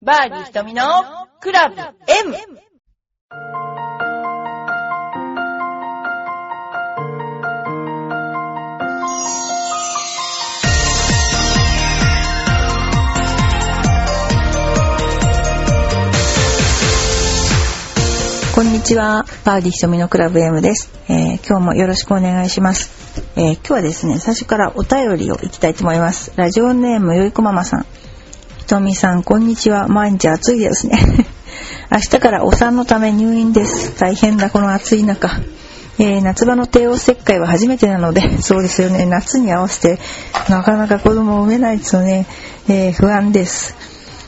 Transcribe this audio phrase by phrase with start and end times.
[0.00, 0.84] バーディー瞳の
[1.40, 1.88] クラブ M!
[18.54, 19.24] こんにちは。
[19.44, 26.32] バーディー瞳のクラブ M です、えー今日もよろしくお願いします、えー今日はですね、最初からお便りをいきたいと思います。
[26.36, 27.86] ラジオネームよいこママさん。
[28.68, 29.88] ひとみさん、こんにちは。
[29.88, 30.98] 毎日暑いですね。
[31.90, 33.98] 明日からお産のため入院です。
[33.98, 35.40] 大変だ、この暑い中。
[35.98, 39.06] えー夏場の帝王切開は初めてなので、そうですよね。
[39.06, 39.98] 夏に合わせて、
[40.50, 42.26] なかなか子供を産めないですよね。
[42.68, 43.74] えー不安です。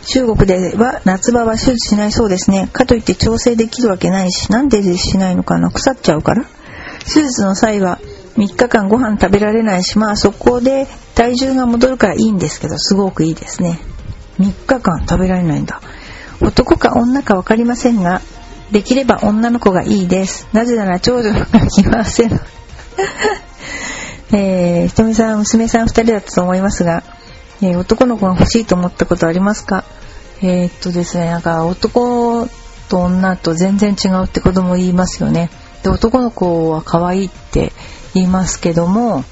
[0.06, 2.70] 中国では夏場は手術しないそうですね。
[2.72, 6.46] かといって調整できるわけないし、なんでしないのかな腐っちゃうから
[7.04, 7.98] 手術の際は
[8.38, 13.78] 3日間ご飯食べられないし、まあそこで体重が戻るからいいんですけど、すごくいいですね。
[14.40, 15.80] 3日間食べられないんだ。
[16.40, 18.22] 男か女か分かりませんが、
[18.72, 20.48] できれば女の子がいいです。
[20.52, 22.40] なぜなら長女が来ません。
[24.32, 27.02] えー、ひとみさん、娘さん2人だったと思いますが、
[27.60, 29.84] えー男の子が欲しいと思ったことありますか？
[30.40, 32.48] えーっとですね、なんか男
[32.88, 35.50] と女と全然違うって子供言いますよね。
[35.82, 37.72] で、男の子は可愛いって
[38.14, 39.24] 言いますけども、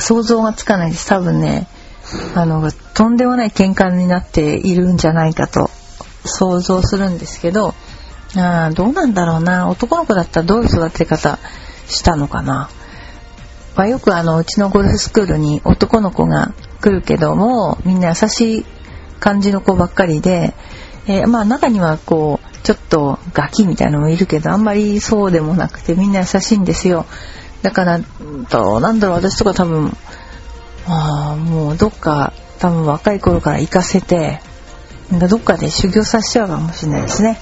[0.00, 1.06] 想像がつかないです。
[1.06, 1.68] 多分ね、
[2.34, 5.70] あの、とんでもない喧嘩になっているんじゃないかと
[6.24, 7.74] 想像するんですけど、
[8.36, 9.68] あどうなんだろうな。
[9.68, 11.38] 男の子だったらどういう育て方
[11.86, 12.68] したのかな。
[13.76, 18.66] まあ、よくあのうちのゴルフスクールに男の子が来るけどもみんな優しい
[19.18, 20.54] 感じの子ばっかりで、
[21.06, 27.04] えーまあ中にはこうちょっとガキみたいなのもいるけどあんまりそうでもなくてみんな優しいんですよ
[27.62, 29.96] だからうなんだろう私とか多分
[30.86, 34.40] あもうどっか多分若い頃から行かせて
[35.10, 37.38] どっかで修行させちゃうかもしれないですね、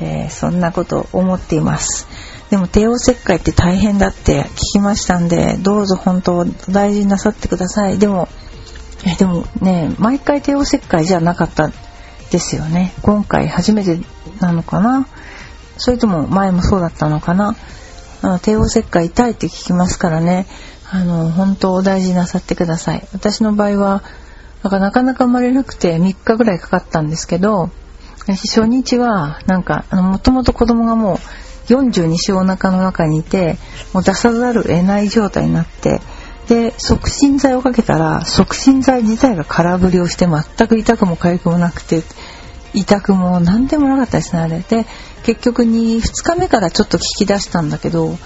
[0.00, 2.06] えーそんなこと思っています。
[2.50, 7.98] でも帝王切開って大変だって聞きましたんでどうぞ本当大事になさってください。
[7.98, 8.28] でも
[9.04, 11.70] えでもね毎回帝王切開じゃなかった
[12.30, 12.92] ですよね。
[13.02, 13.98] 今回初めて
[14.40, 15.08] なのかな。
[15.78, 17.56] それとも前もそうだったのかな。
[18.22, 20.46] あの帝王切開痛いって聞きますからね。
[20.90, 23.08] あの本当お大事なさってください。
[23.12, 24.02] 私の場合は
[24.62, 27.70] なんかなかなか生まれなくて3日ぐらいかかったんですけど
[28.20, 31.16] 私初日はなんかもともと子供がもう
[31.72, 33.58] 42週お腹の中にいて
[33.92, 36.00] もう出さざるを得ない状態になって
[36.48, 42.02] で促進剤をかけたら促進剤自体が空振りをして全く痛くも痒くもなくて
[42.74, 44.60] 痛くも何でもなかったですねあれ。
[44.60, 44.86] で
[45.24, 48.16] 結局に2日目からちょっと聞き出したんだけど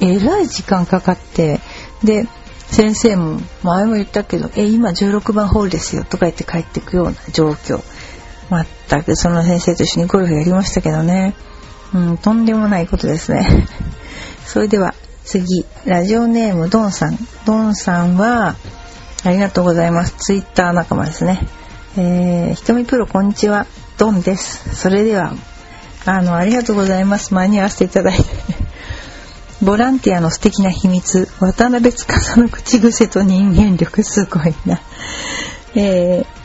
[0.00, 1.60] えらい時間かかって
[2.04, 2.26] で
[2.70, 7.82] 先生も前も言ったけど「え今16番ホールですよ」とか言って帰ってくような状況。
[8.88, 11.34] 全くその先生と一緒にゴルフやりましたけどね。
[11.94, 13.66] うんとんでもないことですね。
[14.44, 14.94] それでは
[15.24, 15.64] 次。
[15.84, 17.18] ラジオネームドンさん。
[17.44, 18.56] ドンさんは
[19.22, 20.14] ありがとうございます。
[20.18, 21.46] ツイッター仲間ですね。
[21.96, 23.66] えー、ひとみプロこんにちは。
[23.98, 24.74] ドンです。
[24.74, 25.32] それでは
[26.04, 27.34] あのありがとうございます。
[27.34, 28.59] 間に合わせていただいて。
[29.62, 34.80] ボランティアの素敵な秘密渡辺司の口癖と人間力すごいな。
[35.74, 36.40] えー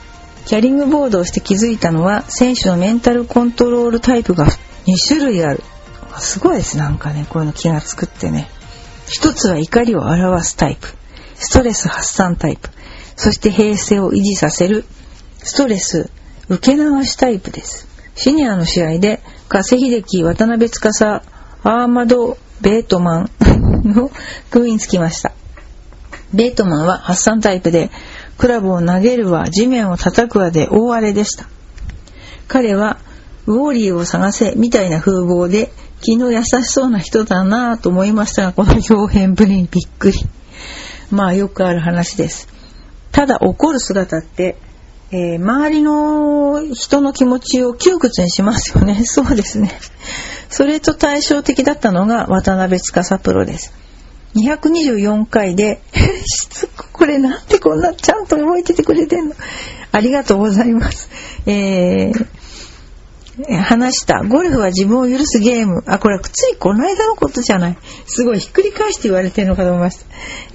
[0.46, 4.46] キャリングボードをして気づいたのは選手のメンタルコントロールタイプが
[4.86, 5.64] 2種類ある。
[6.20, 8.48] すごいですなんかねこういうの気がつくってね。
[9.08, 10.88] 一つは怒りを表すタイプ
[11.34, 12.70] ストレス発散タイプ
[13.16, 14.86] そして平静を維持させる
[15.40, 16.12] ストレス
[16.48, 17.88] 受け流しタイプです。
[18.16, 21.24] シニアの試合で加瀬秀樹渡辺司
[21.68, 23.30] アーマド・ベートマン
[23.84, 24.12] の
[24.52, 25.34] 組につきました
[26.32, 27.90] ベートマンは発散タイプで、
[28.38, 31.48] クラブを投げるわ、地面を叩くわで大荒れでした。
[32.48, 33.00] 彼は、
[33.48, 35.72] ウォーリーを探せ、みたいな風貌で、
[36.02, 40.20] 気の優しそうな人だなぁと思いましたが、この表現ぶりにびっくり。
[41.10, 42.48] まあ、よくある話です。
[43.12, 44.58] ただ、怒る姿って、
[45.12, 49.02] えー周りの人の気持ちを窮屈にしますよね。
[49.06, 49.78] そうですね。
[50.50, 53.74] それと対照的だったのが渡辺司プロです。
[54.36, 55.82] 224回で
[56.26, 59.36] しつここれなんでこんなちゃんと覚えててくれてんの？
[59.92, 61.10] ありがとうございます。
[61.46, 62.28] えー
[63.44, 64.24] 話した。
[64.24, 65.84] ゴルフは自分を許すゲーム。
[65.88, 67.78] あ、これはついこの間のことじゃない。
[68.06, 70.06] すごいひっくり返して言われてるのかと思いました。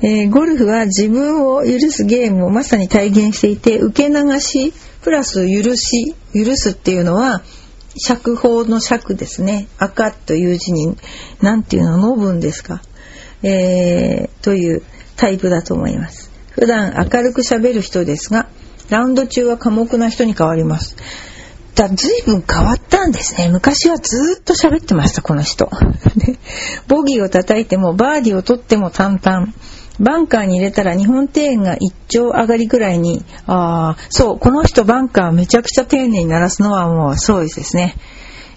[0.03, 4.73] えーゴルフは自分を許すゲームをまさに体現していて、受け流し、
[5.03, 7.43] プラス許し、許すっていうのは、
[7.97, 9.69] 釈放の釈ですね。
[9.79, 10.97] 赤という字に、
[11.43, 12.83] なんていうの、ノブンですか。
[13.43, 14.83] えーという
[15.17, 16.31] タイプだと思います。
[16.53, 18.49] 普段明るく喋る人ですが、
[18.89, 20.97] ラウンド中は寡黙な人に変わります。
[21.75, 23.49] だ随分変わったんですね。
[23.49, 25.71] 昔はずっと喋ってました、この人。
[26.89, 29.53] ボギーを叩いても、バーディーを取っても淡々。
[30.01, 37.97] バンカーに入れたら日本庭園が一丁上がりぐらいに、ああ、そう、この人バンカーめちゃくちゃ丁寧に鳴らすのはもうそうですね。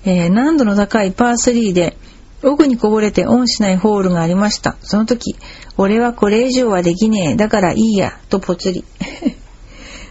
[0.06, 1.98] えー、難度の高いパー3で、
[2.44, 4.75] 奥にこぼれてオンしないホールがありました。
[4.81, 5.36] その時、
[5.77, 8.83] 俺はこれ以上はできねえ、だからいいや、とぽつり。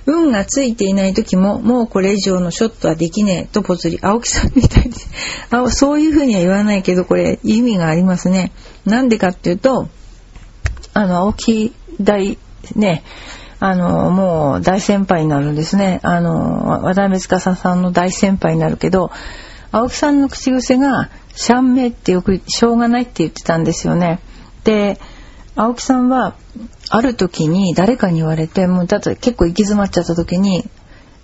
[0.07, 3.99] 運がついていない時も、もうこれ以上のショットはできねえ、とぽつり。
[4.03, 5.09] 青木さんみたいです。
[5.51, 8.53] あそういうふうには言わないけど、これ意味がありますね。
[8.85, 9.89] なんでかっていうと、
[10.95, 12.39] あの、青木大、
[12.75, 13.05] ね、
[13.61, 16.01] あの、もう大先輩になるんですね。
[16.03, 19.13] あの、渡辺司さんの大先輩になるけど、
[19.71, 24.21] 青木さんの口癖が、シャンメってよくしょうがないって言ってたんですよね。
[24.65, 24.99] で、
[25.55, 26.35] 青木さんは、
[26.89, 30.65] ある時に誰かに言われて、もうだと結構行き詰まっちゃった時に、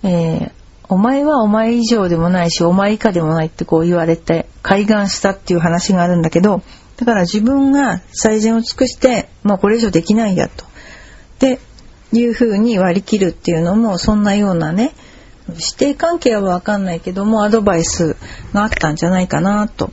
[0.03, 0.51] えー、
[0.87, 6.61] お前はお前以上でもないし、お前以下でもないってこう言われて、開眼したっていう話があるんだけど、
[6.97, 10.65] だから自分が最善を尽くして、まあこれ以上できないやと。
[11.39, 11.59] で、
[12.11, 14.93] いうふうに割り切るっていうのも、そんなようなね、
[15.47, 18.15] 指定関係はわかんないけども、アドバイス
[18.53, 19.91] があったんじゃないかなと。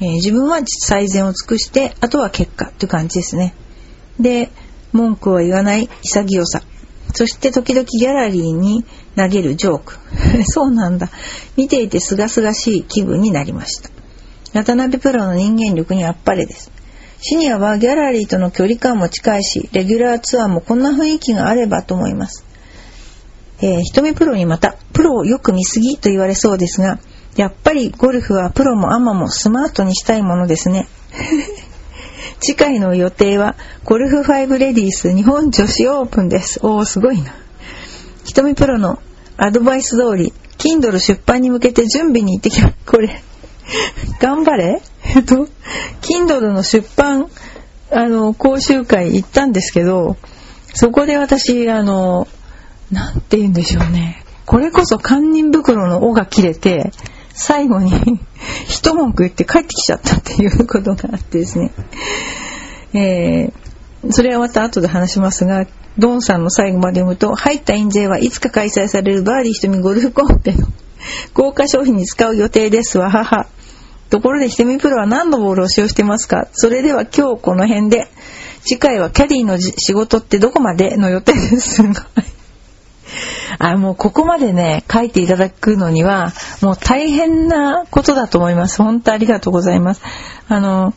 [0.00, 3.54] えー、自分は最善を尽くして、あとは結果っていう感じですね。
[4.20, 4.50] で、
[4.92, 6.62] 文句を言わない潔さ。
[7.14, 8.84] そして時々ギャラリーに
[9.16, 9.98] 投げるジョーク。
[10.44, 11.10] そうなんだ。
[11.56, 13.90] 見ていて清々しい気分になりました。
[14.54, 16.70] 渡辺プロの人間力にあっぱれです。
[17.20, 22.44] シニアはギャラリーとの距離感も近いし、レギュラーツアーもこんな雰囲気があればと思います。
[23.60, 27.00] えー、瞳プロにまた、プロをよく見すぎと言われそうですが、
[27.38, 30.88] やっぱりゴルフはプロもアマもスマートにしたいものですね。
[32.42, 33.54] 次回の予定は、
[33.84, 36.58] ゴルフ5レディース日本女子オープンです。
[36.64, 37.32] おー、すごいな。
[38.24, 38.98] 瞳プロの
[39.36, 42.74] アドバイス通り、Kindle 出版に向けて準備に行ってきます。
[42.84, 43.22] これ、
[44.20, 44.82] 頑張れ？
[45.04, 45.48] え っと、
[46.02, 47.28] Kindle の出版、
[47.92, 50.16] あの、講習会行ったんですけど、
[50.74, 52.26] そこで私、あの、
[52.90, 54.24] なんて言うんでしょうね。
[54.44, 56.90] これこそ堪忍袋の尾が切れて、
[57.38, 57.92] 最後に
[58.68, 61.70] 一文句言って帰ってきちゃったっていうことがあってですね。
[62.92, 65.66] えー、それはまた後で話しますが、
[65.98, 70.66] ドンさんの最後まで読むと、入った印税はいつか開催されるバーディー瞳ゴルフコンペの
[71.34, 73.46] 豪華商品に使う予定ですわ、母。
[74.10, 76.48] ところで、ひとみプロは何のボールを使用してますか？
[76.52, 78.08] それでは今日この辺で。
[78.62, 81.74] 次回はキャディの仕事ってどこまでの予定です。
[81.76, 81.94] すごい。
[83.58, 86.32] あ、もうここまでね、書いていただくのには、
[86.62, 88.82] もう大変なことだと思います。
[88.82, 90.02] 本当ありがとうございます。
[90.48, 90.94] あの、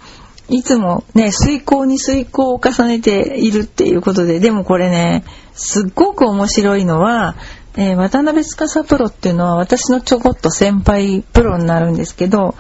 [0.49, 5.23] いつもね、遂行に遂行を重ねているっていうことで、でもこれね、
[5.53, 7.35] すっごく面白いのは、
[7.77, 12.55] えー、渡辺司プロっていうのは私のちょこっと先輩プロになるんですけど、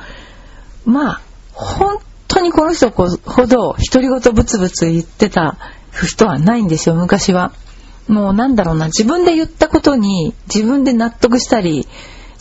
[0.85, 1.21] まあ、
[1.51, 3.07] 本当にこの人ほ
[3.45, 5.57] ど独り言ブツブツ言ってた
[6.05, 7.51] 人はないんですよ、昔は。
[8.07, 11.87] もうなんだろうな、自分で言ったことに自分で納得したり、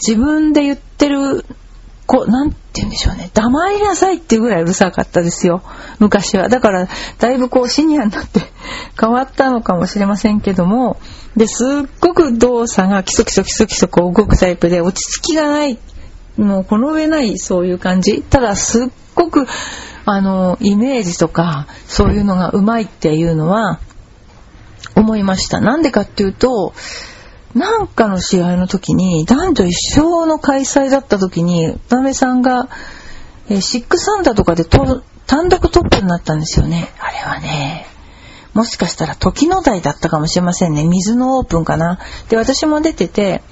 [0.07, 1.45] 自分で言ってる、
[2.07, 3.31] こう、なんて言うんでしょうね。
[3.35, 5.63] 黙りなさいっていうぐらいうるさかったですよ。
[5.99, 6.49] 昔は。
[6.49, 8.41] だから、だいぶこうシニアになって
[8.99, 10.99] 変わったのかもしれませんけども、
[11.37, 15.79] で、すっごく動作が基礎基礎基礎基礎こう動くタイプで落ち着きがない。
[16.37, 18.23] もうこの上ないそういう感じ。
[18.23, 19.47] ただ、すっごく、
[20.05, 23.79] あの、イメージとか、そういうのがうまいっていうのは、
[24.95, 25.61] 思いました。
[25.61, 26.73] なんでかっていうと、
[27.55, 32.69] なんかの試合の時に、男女一生の開催だった時に、渡辺さんが、
[33.49, 36.89] えー、6アンダーとかで単独トップになったんですよね。
[37.01, 37.87] あれはね、
[38.55, 40.85] もしかしたら時の台だったかもしれませんね。
[40.85, 41.99] 水のオープンかな。
[42.29, 43.43] で、私も出てて、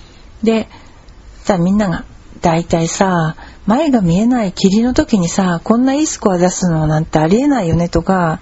[0.43, 0.69] で、
[1.43, 2.05] さみんなが、
[2.41, 8.41] だいたいさ、前が見えない霧の時にさ、こんないいスコア出すのなんてありえないよねとか、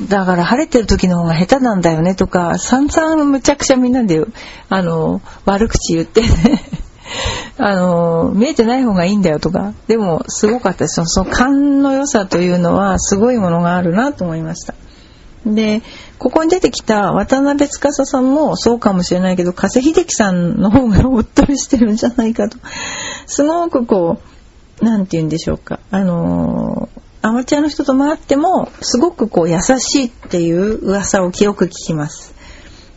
[0.00, 4.22] だから晴れてる時の方が下手なんだよねとか、散々むちゃくちゃみんなで、
[4.68, 6.28] あの、悪口言ってね
[7.58, 11.02] あの、見えてない方がいいんだよとか、でもすごかったです。
[11.06, 14.74] その勘の良さというのはすごいものがあるなと思いました。
[15.46, 15.82] で、
[16.18, 22.58] ここに出てきた渡辺司さんもそうかもしれないけど、加瀬秀樹さんの方がおっとりしてるんじゃないかと。
[23.26, 24.18] すごくこ
[24.80, 25.78] う、なんて言うんでしょうか。
[25.90, 26.88] あの
[27.26, 32.32] アマチュアの人と回ってもすごくこう優しいっていう噂をよく聞きます。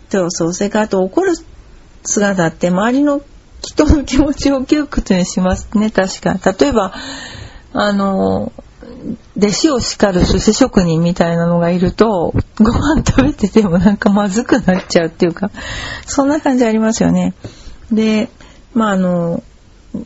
[0.10, 0.54] そうそう。
[0.54, 1.34] それからあと怒る
[2.04, 3.22] 姿って周りの
[3.64, 6.38] 人の気持ちを窮屈にしますね、確か。
[6.60, 6.94] 例えば、
[7.74, 8.52] あの、
[9.36, 15.50] 弟子を叱る寿司職人みたいなのがいると、ご飯食べててもなんかまずくなっちゃうっていうか、
[16.06, 17.34] そんな感じありますよね。
[17.92, 18.30] で、
[18.76, 19.44] まああの、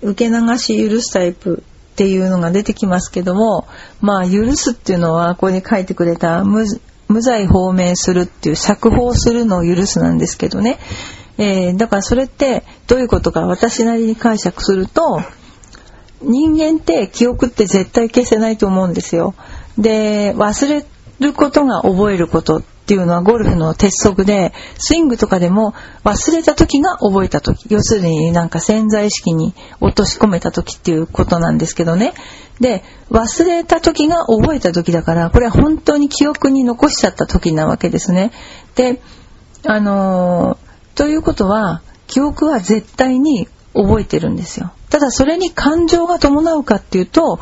[0.01, 3.67] 受け流し許すタイプっていうのが出てきますけども、
[4.01, 6.65] まあ許すっていうのは、ここに書いてくれた無
[7.07, 10.79] 無罪放免するっていう釈放するのを許すなんですけどね。
[11.37, 15.21] えー、だからそれってどういうことか私なりに解釈すると、
[16.21, 19.35] 人間って記憶って絶対消せないと思うんですよ。
[19.77, 20.83] で、忘れ
[21.19, 25.73] ることが覚えることっていうのはゴルフの鉄則で、スイングとかでも
[26.03, 32.13] 忘れた時が覚えた時、要するになんか潜在意識に落とし込めた時っていうことなんですけどね。
[32.59, 38.31] で、忘れた時が覚えた時だから、これは本当に記憶に残しちゃった時なわけですね。
[38.75, 39.01] で、
[39.65, 44.73] あのー、ということは、記憶は絶対に覚えてるんですよ。
[44.89, 47.39] ただそれに感情が伴うかっていうと、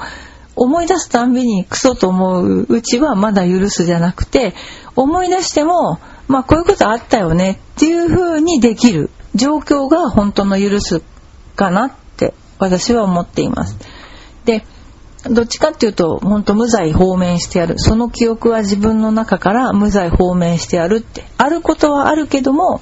[0.56, 4.54] 思い出すたんびにクソと思ううちはまだ許すじゃなくて、
[4.96, 11.02] 思い出しても、まあこういうことあったよねっていう風にできる状況が本当の許す
[11.56, 13.78] かなって私は思っています。
[14.46, 14.66] で、
[15.24, 17.78] どっちかっていうと、本当無罪放免してやる。
[17.78, 21.26] その記憶は自分の中から無罪放免してやるって。
[21.38, 22.82] あることはあるけども、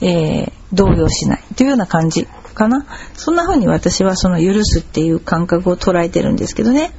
[0.00, 2.86] えー、動揺しないというような感じかな。
[3.14, 6.92] そんな風に私はその許すっていう感覚を捉えてるんですけどね。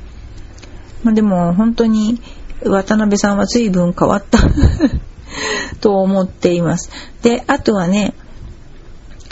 [1.04, 2.22] まあ、でも本当に
[2.63, 4.39] 渡辺さんは随分変わった
[5.82, 6.89] と思っています。
[7.22, 8.13] で、あとはね、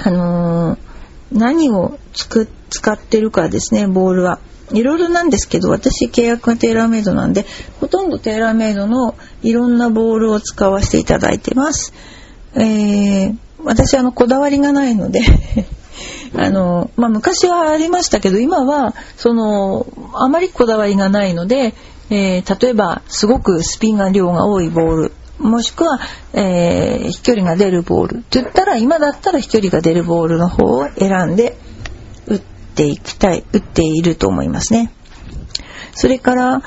[0.03, 0.77] あのー、
[1.31, 4.39] 何をつく使ってるかですね、ボールは。
[4.71, 7.45] いろいろなんですけど、私契約がテーラーメイドなんで、
[7.79, 11.93] ほとんどテーラーメイドのいろんなボールを使わせていただいてます。
[12.55, 15.21] えー、私あの、こだわりがないので
[16.37, 21.73] あの、まあ、昔はありましたけど、今は、その、あまりこだわりがないので、
[22.09, 25.99] えー、例えば、すごくスピンが量が多いボール、もしくは、
[26.33, 31.57] えー、飛距離が出るボールって言ったら、今だったら飛距離が出るボールの方を選んで、
[32.27, 34.91] 打っていきたい、打っていると思いますね。
[35.93, 36.61] それから、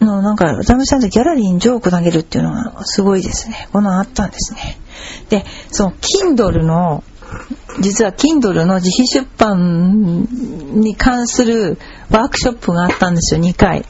[0.00, 3.68] のなんか、渡辺さんとギャラリーにジョーク投げるっていうのがすごいですね。
[3.72, 4.78] こんなあったんですね。
[5.28, 7.02] で、その Kindle の
[7.80, 10.26] 実は Kindle の自費出版
[10.80, 11.78] に関する
[12.10, 13.84] ワークショップがあったんですよ、2回。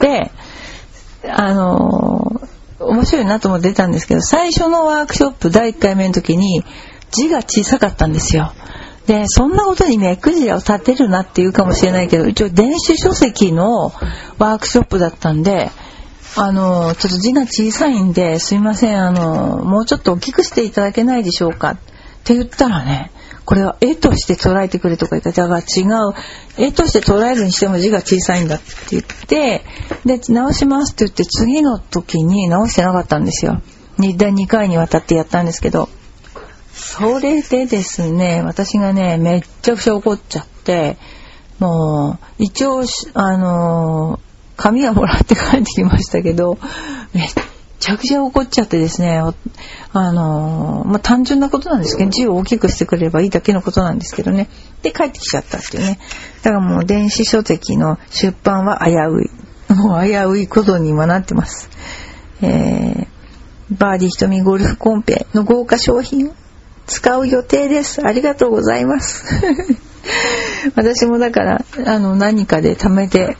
[0.00, 0.30] で、
[1.28, 2.40] あの
[2.78, 6.64] 面白いなと思って出たんですけど、最初のワークショップ第1回目の時に
[7.10, 8.52] 字が小さかったんですよ。
[9.06, 13.92] で、そんなことに目くじらを立てるなって言うかもしれないけど、一応電子書籍の
[14.38, 15.70] ワークショップだったんで、
[16.38, 21.78] あの、ちょっと字が小さいんで、すいません、あの、もうちょっと大きくしていただけないでしょうか。
[22.26, 23.12] って言ったらね、
[23.44, 26.14] これは絵として捉えてくれとか言ったら、違う。
[26.58, 29.64] 絵として捉えるにしても字が小さいんだって言って、
[30.04, 33.62] で、直しますって言って次の時に直してなかったんですよ。
[34.00, 35.88] 2, 2回にわたってやったんですけど。
[36.74, 40.96] それでですね、私がね、めっちゃくちゃ怒っちゃって、
[41.60, 42.82] もう、一応、
[43.14, 44.18] あの
[44.56, 46.58] 紙はもらって帰ってきましたけど、
[47.14, 47.28] めっ
[47.78, 49.20] ちゃくちゃ怒っちゃってですね、
[49.92, 54.48] あのー、まあ、単純なことなんですけど、字を大きくしてくれればいいだけのことなんですけどね。
[54.82, 55.98] で、帰ってきちゃったっていうね。
[56.42, 59.74] だからもう電子書籍の出版は危うい。
[59.74, 61.68] もう危ういことに今なってます。
[62.40, 63.06] えー、
[63.70, 66.32] バーディー瞳ゴルフコンペの豪華商品
[66.86, 68.00] 使う予定です。
[68.06, 69.24] ありがとうございます。
[70.76, 73.36] 私もだから、あの、何かで貯めて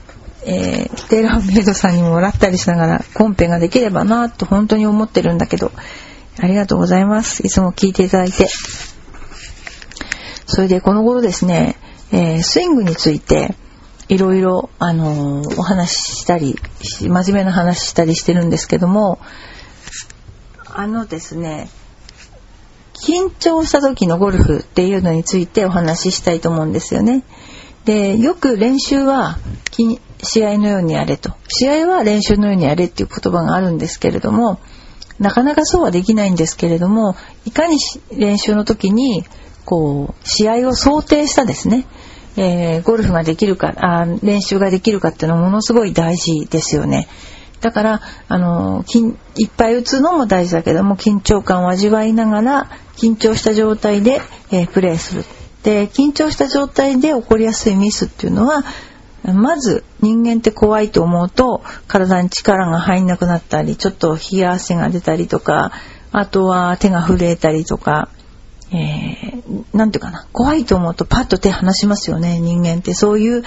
[0.48, 5.72] えー、テーラーメイドさんにもらったりしながらコンペができればなと本当に思ってるんだけど、
[6.38, 7.44] ありがとうございます。
[7.44, 8.48] いつも聞いていただいて。
[10.46, 11.76] それでこの頃ですね、
[12.12, 13.56] えー、スイングについて
[14.08, 19.18] いろいろ、あのー、お話ししたり、真面目な話したりしてるんですけども、
[20.72, 21.68] あのですね、
[22.94, 27.24] 緊張した時のゴルフっていうのについてお話ししたいと思うんですよね。
[27.84, 29.38] で、よく練習は
[30.22, 31.32] 試合のようにやれと。
[31.48, 34.60] 試合は練習のようにやれっていう言葉があるんですけれども、
[35.18, 37.78] なかなかそうはできないんですけれども、いかに
[38.12, 39.24] 練習の時に、
[39.64, 41.86] こう、試合を想定したですね、
[42.36, 47.08] えー、ゴルフができるかあ、練習ができるかっていうのはものすごい大事ですよね。
[47.60, 48.84] だから、あの、
[49.36, 54.20] いっぱい打つのも大事だけども、緊張感を味わいながら、緊張した状態で、
[54.50, 55.24] えー、プレーする。
[55.62, 58.62] で、緊張した状態で起こりやすいミスっていうのは、
[59.34, 65.72] まず人間って怖いと思うと体に力が入んなくなったりちょっと冷や汗が出たりとか
[66.12, 68.08] あとは手が震えたりとか、
[68.72, 73.42] えー、ていうかな怖いと思うとパッと手離しますよね人間ってそういう、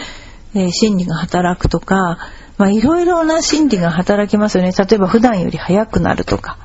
[0.54, 2.20] えー、心理が働くとか
[2.60, 4.74] まあいろいろな心理が働きますよね。
[4.78, 6.58] 例えば普段より速くなるとか。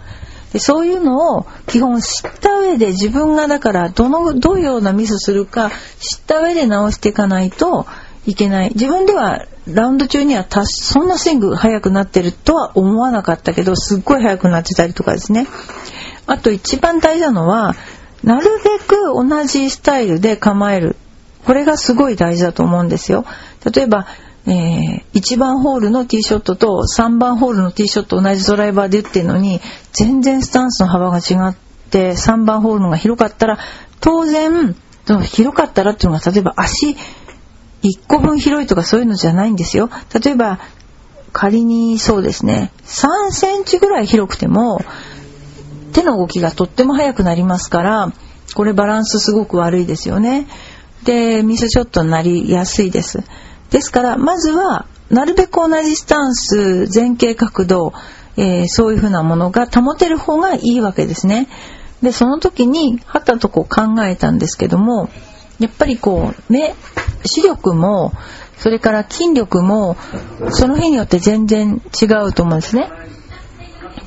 [0.52, 7.86] でそういうのを基本知った上で自分がだからどのどういうようなミスするか知った上で直していかないと
[8.26, 8.70] いけない。
[8.70, 15.46] 自分ではラウンド中にはそんなスイング速くなってるとは思わなかったけどすっごい速くなってたりとかですね。
[16.26, 17.74] あと一番大事なのは
[18.22, 20.96] なるべく同じスタイルで構える。
[21.44, 23.26] これがすごい大事だと思うんですよ。
[23.74, 24.06] 例えば
[24.46, 29.60] えー、1番ホールのティーショットと3番ホールのティーショット同じドライバーで打ってるのに
[29.92, 31.56] 全然スタンスの幅が違っ
[31.90, 33.58] て3番ホールのが広かったら
[34.00, 34.76] 当然
[35.22, 36.94] 広かったらっていうのが例えば足
[37.84, 39.90] 1個分広いとかそういうのじゃないんですよ。
[40.24, 40.58] 例えば
[41.32, 44.80] 仮にそうですね3センチぐらい広くても
[45.92, 48.12] 手の動きがとっても速くなりますから
[48.54, 50.46] これバランスすごく悪いですよね。
[51.04, 53.22] でミスショットになりやすいです。
[53.70, 57.92] ですからまずはなるべく同じスタンス前傾角度、
[58.36, 61.48] えー、そういうふうなものが保てる方がいいわけですね。
[62.02, 65.08] でその時にはたとこ考えたんですけども
[65.58, 66.74] やっぱりこう目
[67.24, 68.12] 視力も
[68.56, 69.96] それから筋力も
[70.50, 72.90] その日によって全然違うと思うんですね。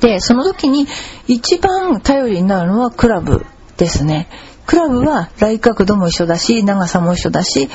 [0.00, 0.86] でその時に
[1.26, 3.44] 一番頼りになるのはクラブ
[3.76, 4.28] ですね。
[4.66, 7.68] クラブは来角度も一緒だし長さも一緒だし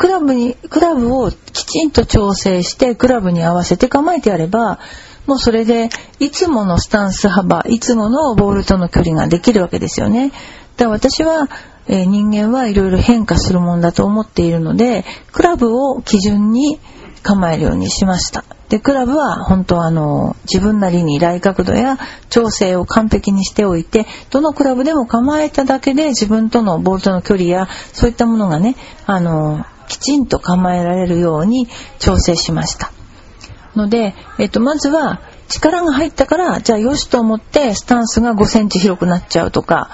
[0.00, 4.78] クラブに、クラブをきちんと調整して、クラブに合わせて構えてやれば、
[5.26, 10.30] もうそれで、いつものスタンス幅、いつものボールとの距離ができるわけですよね。
[10.30, 11.50] だから私は、
[11.88, 16.78] え、人間はいろいろ変化するもんだと思っているので、クラブを基準に
[17.22, 18.44] 構えるようにしました。
[18.68, 31.66] で、クラブは本当あの、自分なりに来角度や調整を完璧にしておいて、どのクラブでも構えただけで自分とのボールとの距離や、そういったものがね、あの、きちんと構えられるように
[31.98, 32.92] 調整しました。
[33.74, 39.90] ので、えっと、まずは力が入ったからじゃあよしと思ってスタンスが5センチ広くなっちゃうとか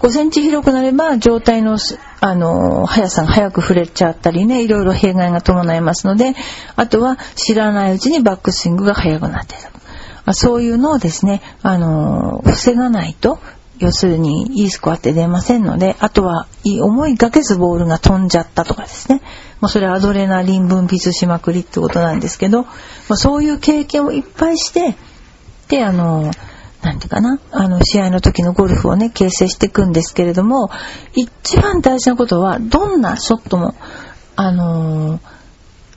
[0.00, 1.78] 5センチ広くなれば状態の
[2.22, 6.34] あの速さが速く触れちゃったりねいろいろ弊害が伴いますので
[6.76, 13.38] あとは知らないうちにバックスイングが速くなっているそういうのをですねあの防がないと
[13.80, 16.46] 要するにいいスコアって出ませんので、あとは
[16.82, 19.22] 思いがけずボールが飛んじゃったとかですね。
[19.60, 22.68] もうそれはアドレナリン分泌しまくりってことなんですけど、ま
[23.10, 24.96] あ、そういう経験をいっぱいして、
[25.68, 26.30] で、あの、
[26.82, 30.70] なんていうかな、あの、試合の時のゴルフをね、形成していくんですけれども、
[31.14, 33.74] 一番大事なことは、どんなショットも、
[34.36, 35.20] あの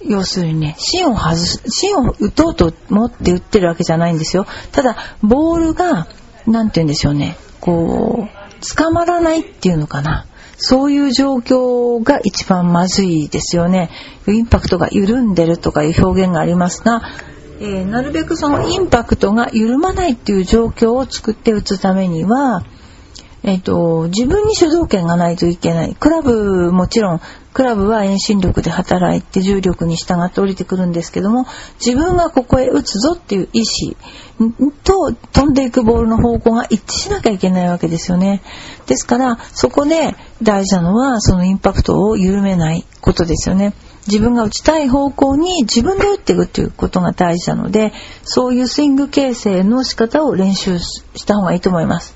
[0.06, 4.46] 要するにね、芯を外す、芯を打とうと思って打ってるわけじゃないんですよ。
[4.72, 6.08] ただ、ボールが、
[6.46, 10.26] なんて言うんでしょうね、こう、捕まらないっていうのかな。
[10.58, 13.90] そういう状況が一番まずいですよね。
[14.28, 17.02] インパクトが緩んでるとかいう表現がありますが、
[17.66, 22.66] えー、なるべくそのインパクトが緩まないっていう状況を作って打つためには、
[23.44, 25.96] えっ、ー、と、自分に主導権がないといけない。
[25.96, 27.22] クラブ、もちろん、
[27.54, 31.46] クラブは遠心力で働いて重力に従って降りてくるんですけども、
[31.84, 33.62] 自分がここへ打つぞっていう意
[34.40, 38.42] 思と飛んでいくボールの方向が一致しなきゃいけないわけですよね。
[38.88, 43.74] ですから、そこで大事なのは、そのインパクトを緩めないことですよね。
[44.08, 52.16] 自分が打ちたい方向に自分で打っていくということが大事なので、そういうスイング形成の仕方を練習した方がいいと思います。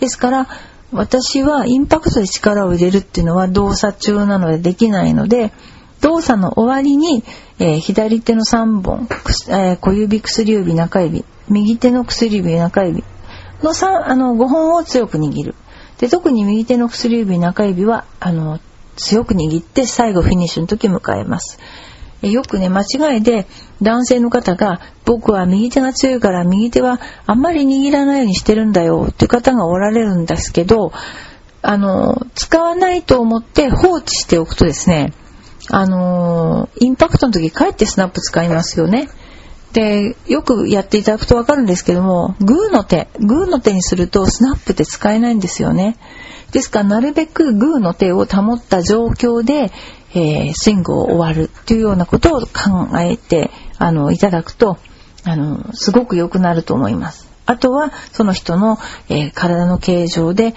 [0.00, 0.48] ですから
[0.96, 5.52] 私はインパクトで力を入れるっていうのは動作中なのでできないので
[6.00, 7.22] 動作の終わりに、
[7.58, 9.08] えー、左手の3本、
[9.48, 13.04] えー、小指薬指中指右手の薬指中指
[13.62, 15.54] の3あの5本を強く握る
[15.98, 18.60] で特に右手の薬指中指はあの
[18.96, 21.58] 強く握って最後フィニッシュの時迎えます。
[22.22, 23.46] よくね、間違いで
[23.82, 30.92] 男性の方が僕は右手が強いから右手はあんまり握らないようにしてるんだよっていう方がおられるんですけど、
[31.62, 35.12] あの、使わないと思って放置しておくとですね、
[35.68, 39.08] あの、インパクトの時かえってスナップ使いますよね。
[39.72, 45.96] で、よくやっていただくとわかるんですけども、グーの手、グーの手にするとスナップって使えないんですよね。
[46.52, 49.72] ですからなるべくグーの手を保った状況で、
[50.16, 52.48] えー、スイングを終わるっていうようなことを考
[52.98, 54.78] えてあのいただくと
[55.24, 57.28] あのすごく良くなると思います。
[57.44, 58.78] あとはその人の、
[59.10, 60.54] えー、体の形状で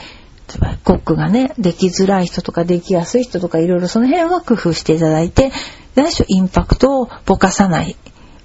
[0.83, 5.51] コックがねできづらい人とかできやすい人とかいろいろその辺は工夫していただいて
[5.95, 7.97] 何しろインパクトをぼかさない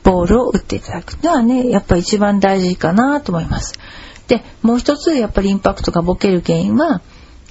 [0.03, 3.79] ボールを打っていただくのはねやっぱ一番大事かなと思います。
[4.27, 7.03] でもう一つやっぱりインパクトがボケる原因は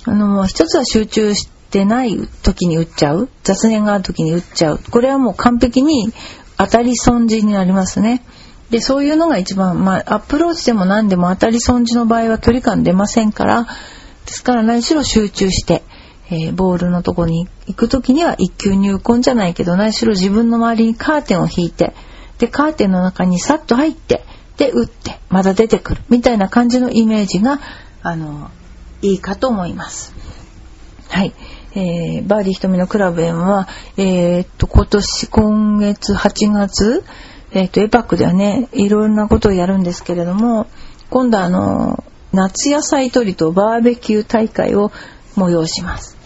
[0.06, 3.29] あの一つは集中してない時に打っちゃう？
[3.43, 4.79] 雑念がある時に打っちゃう？
[4.91, 6.13] これはもう完璧に
[6.57, 8.23] 当たり損じになりますね。
[8.69, 13.69] で、そういうのが一番、まあ、アプローチでも何でも当たり損じの場合は距離感出ませんから、で
[14.27, 15.83] すから何しろ集中して、
[16.29, 21.93] えー、ボールのとこに行く時には一球入魂じゃないけど、何しろ自分の周りにカーテンを引いて、
[22.39, 24.23] で、カーテンの中にさっと入って、
[24.57, 27.59] で、打って、また出てくる、みたいな感じのイメージが、
[28.01, 28.49] あの、
[29.01, 30.15] いいかと思います。
[31.09, 31.33] はい。
[31.75, 37.03] えー、バーディー瞳のクラブ M は、えー、っと、今年、今月8月、
[37.51, 40.67] えー、っと、エパックではね、いろんなことをやるんですけれども、
[41.09, 44.91] 今度はあの、夏野菜採りとバーベキュー大会を
[45.36, 46.17] 催します。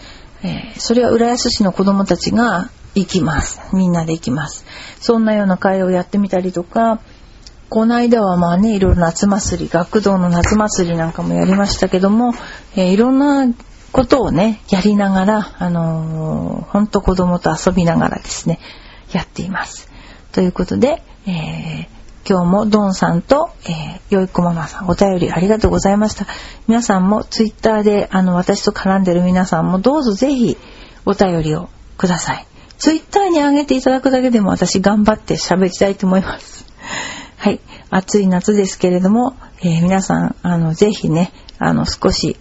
[0.42, 3.60] え、それは浦安市の子供たちが行きます。
[3.72, 4.64] みんなで行きます。
[5.00, 7.00] そんなような会をやってみたりとか、
[7.68, 12.32] この間はまあね、いろいろ夏祭り、学童の夏祭りなんかもやりましたけども、
[12.74, 13.46] えー、いろんな
[13.92, 18.58] ことをね、やりながら、あのー、ほんと子供と遊びながらですね、
[19.12, 19.88] やっています。
[20.32, 21.86] ということで、えー、
[22.28, 26.26] 今日もドンさんと、えー、よいこママさんお便りありがとうございました。
[26.66, 30.56] 皆さんもツイッターであの私と絡んでる皆さんもどうぞぜひ
[31.06, 32.46] お便りをください。
[32.76, 36.66] ツイッターに上げていただくだけでも私頑張って喋りたいと思います。
[37.38, 37.60] はい。
[37.90, 42.36] 暑い夏ですけれども、えー、皆さん、あの、ぜひね、あの、少し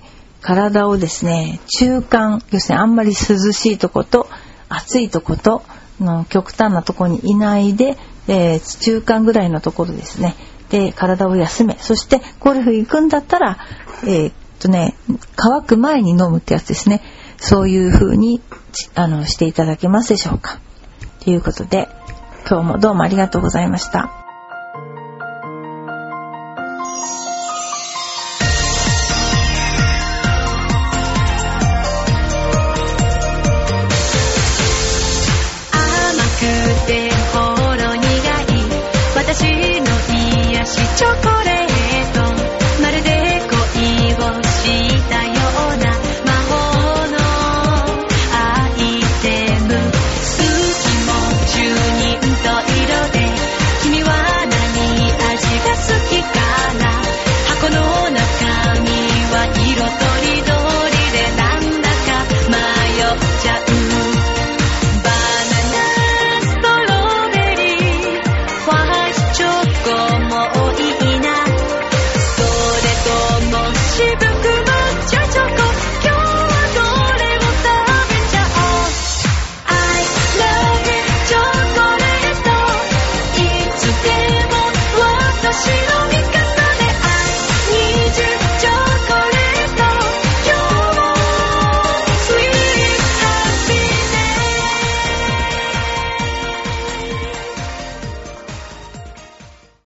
[0.48, 4.30] 体をですね、中間、要するにあんまり涼しいとこと
[4.70, 5.62] 暑いとこと
[6.00, 7.98] の極端なとこにいないで、
[8.30, 10.36] えー、中間ぐらいのところですね。
[10.70, 11.76] で、体を休め。
[11.78, 13.58] そして、ゴルフ行くんだったら、
[14.04, 14.96] えー、っとね、
[15.36, 17.02] 乾く前に飲むってやつですね。
[17.36, 18.42] そういう風に、
[18.96, 20.60] あの、していただけますでしょうか。
[21.26, 21.90] ということで、
[22.50, 24.27] 今日もどうもありがとうございました。
[59.54, 60.47] 色とりどり